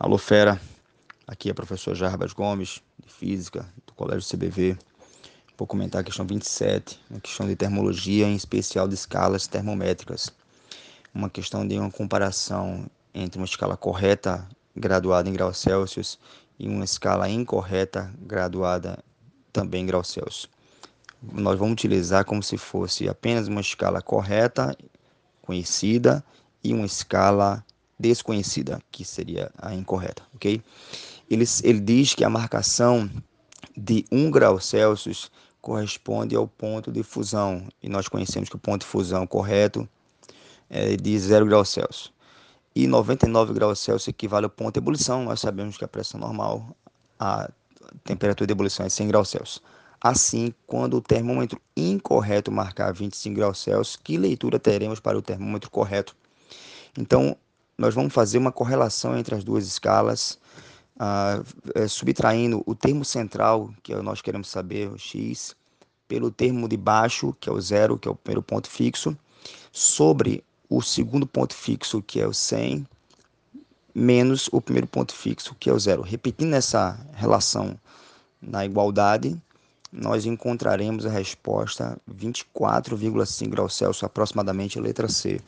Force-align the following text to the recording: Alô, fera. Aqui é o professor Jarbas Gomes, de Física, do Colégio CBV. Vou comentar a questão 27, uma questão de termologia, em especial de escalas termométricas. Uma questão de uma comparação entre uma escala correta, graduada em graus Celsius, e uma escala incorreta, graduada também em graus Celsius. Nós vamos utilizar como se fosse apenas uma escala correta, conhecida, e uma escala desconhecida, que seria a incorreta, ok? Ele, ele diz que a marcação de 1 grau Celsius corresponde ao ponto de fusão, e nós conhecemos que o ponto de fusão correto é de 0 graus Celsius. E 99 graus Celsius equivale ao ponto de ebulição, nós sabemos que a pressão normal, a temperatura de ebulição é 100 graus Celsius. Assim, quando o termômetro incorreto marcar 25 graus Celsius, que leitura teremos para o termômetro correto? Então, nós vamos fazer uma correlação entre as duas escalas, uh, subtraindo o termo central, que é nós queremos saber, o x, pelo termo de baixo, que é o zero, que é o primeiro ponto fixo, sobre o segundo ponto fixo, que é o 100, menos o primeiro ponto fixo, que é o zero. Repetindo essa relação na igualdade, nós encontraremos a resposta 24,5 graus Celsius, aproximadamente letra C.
Alô, 0.00 0.18
fera. 0.18 0.60
Aqui 1.24 1.48
é 1.48 1.52
o 1.52 1.54
professor 1.54 1.94
Jarbas 1.94 2.32
Gomes, 2.32 2.82
de 2.98 3.08
Física, 3.08 3.64
do 3.86 3.92
Colégio 3.92 4.28
CBV. 4.28 4.76
Vou 5.56 5.68
comentar 5.68 6.00
a 6.00 6.04
questão 6.04 6.26
27, 6.26 7.00
uma 7.08 7.20
questão 7.20 7.46
de 7.46 7.54
termologia, 7.54 8.26
em 8.26 8.34
especial 8.34 8.88
de 8.88 8.94
escalas 8.94 9.46
termométricas. 9.46 10.30
Uma 11.14 11.30
questão 11.30 11.64
de 11.64 11.78
uma 11.78 11.92
comparação 11.92 12.90
entre 13.14 13.38
uma 13.38 13.44
escala 13.44 13.76
correta, 13.76 14.48
graduada 14.74 15.28
em 15.28 15.32
graus 15.32 15.58
Celsius, 15.58 16.18
e 16.58 16.66
uma 16.66 16.84
escala 16.84 17.28
incorreta, 17.28 18.12
graduada 18.18 18.98
também 19.52 19.84
em 19.84 19.86
graus 19.86 20.08
Celsius. 20.08 20.50
Nós 21.22 21.56
vamos 21.56 21.74
utilizar 21.74 22.24
como 22.24 22.42
se 22.42 22.58
fosse 22.58 23.08
apenas 23.08 23.46
uma 23.46 23.60
escala 23.60 24.02
correta, 24.02 24.76
conhecida, 25.40 26.24
e 26.64 26.74
uma 26.74 26.84
escala 26.84 27.64
desconhecida, 27.98 28.80
que 28.90 29.04
seria 29.04 29.50
a 29.58 29.74
incorreta, 29.74 30.22
ok? 30.34 30.62
Ele, 31.30 31.44
ele 31.62 31.80
diz 31.80 32.14
que 32.14 32.24
a 32.24 32.30
marcação 32.30 33.10
de 33.76 34.04
1 34.10 34.30
grau 34.30 34.60
Celsius 34.60 35.30
corresponde 35.60 36.36
ao 36.36 36.46
ponto 36.46 36.92
de 36.92 37.02
fusão, 37.02 37.66
e 37.82 37.88
nós 37.88 38.08
conhecemos 38.08 38.48
que 38.48 38.56
o 38.56 38.58
ponto 38.58 38.82
de 38.82 38.86
fusão 38.86 39.26
correto 39.26 39.88
é 40.68 40.96
de 40.96 41.18
0 41.18 41.46
graus 41.46 41.70
Celsius. 41.70 42.12
E 42.74 42.86
99 42.86 43.52
graus 43.54 43.78
Celsius 43.78 44.08
equivale 44.08 44.44
ao 44.44 44.50
ponto 44.50 44.74
de 44.74 44.78
ebulição, 44.78 45.24
nós 45.24 45.40
sabemos 45.40 45.76
que 45.76 45.84
a 45.84 45.88
pressão 45.88 46.20
normal, 46.20 46.76
a 47.18 47.48
temperatura 48.02 48.46
de 48.46 48.52
ebulição 48.52 48.84
é 48.84 48.88
100 48.88 49.08
graus 49.08 49.28
Celsius. 49.28 49.62
Assim, 50.00 50.52
quando 50.66 50.98
o 50.98 51.00
termômetro 51.00 51.58
incorreto 51.74 52.52
marcar 52.52 52.92
25 52.92 53.34
graus 53.34 53.58
Celsius, 53.58 53.96
que 53.96 54.18
leitura 54.18 54.58
teremos 54.58 55.00
para 55.00 55.16
o 55.16 55.22
termômetro 55.22 55.70
correto? 55.70 56.14
Então, 56.98 57.36
nós 57.76 57.94
vamos 57.94 58.12
fazer 58.12 58.38
uma 58.38 58.52
correlação 58.52 59.16
entre 59.16 59.34
as 59.34 59.44
duas 59.44 59.66
escalas, 59.66 60.38
uh, 60.96 61.88
subtraindo 61.88 62.62
o 62.66 62.74
termo 62.74 63.04
central, 63.04 63.70
que 63.82 63.92
é 63.92 64.00
nós 64.02 64.22
queremos 64.22 64.48
saber, 64.48 64.90
o 64.90 64.98
x, 64.98 65.56
pelo 66.06 66.30
termo 66.30 66.68
de 66.68 66.76
baixo, 66.76 67.34
que 67.40 67.48
é 67.48 67.52
o 67.52 67.60
zero, 67.60 67.98
que 67.98 68.08
é 68.08 68.10
o 68.10 68.14
primeiro 68.14 68.42
ponto 68.42 68.68
fixo, 68.68 69.16
sobre 69.72 70.44
o 70.68 70.80
segundo 70.82 71.26
ponto 71.26 71.54
fixo, 71.54 72.02
que 72.02 72.20
é 72.20 72.26
o 72.26 72.32
100, 72.32 72.86
menos 73.94 74.48
o 74.52 74.60
primeiro 74.60 74.86
ponto 74.86 75.14
fixo, 75.14 75.54
que 75.58 75.70
é 75.70 75.72
o 75.72 75.78
zero. 75.78 76.02
Repetindo 76.02 76.54
essa 76.54 76.98
relação 77.14 77.78
na 78.40 78.64
igualdade, 78.64 79.40
nós 79.92 80.26
encontraremos 80.26 81.06
a 81.06 81.10
resposta 81.10 81.96
24,5 82.10 83.48
graus 83.48 83.74
Celsius, 83.74 84.04
aproximadamente 84.04 84.80
letra 84.80 85.08
C. 85.08 85.40